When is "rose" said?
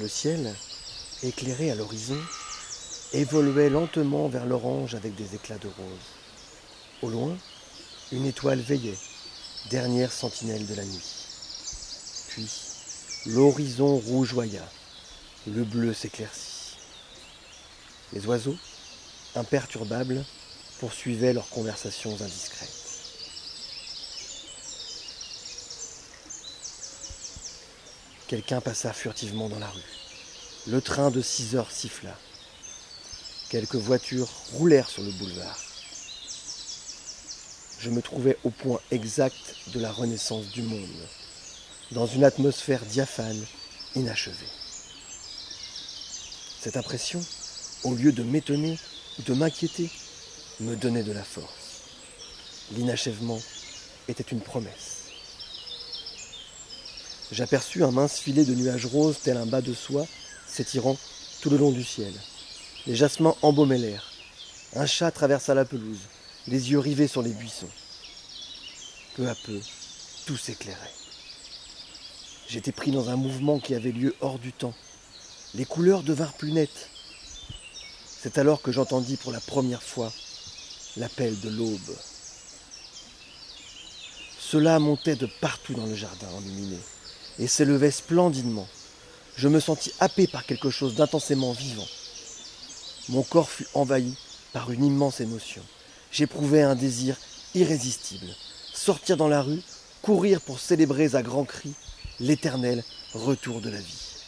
5.66-6.08